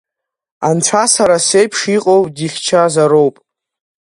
[0.67, 3.35] Анцәа сара сеиԥш иҟоу дихьчозароуп.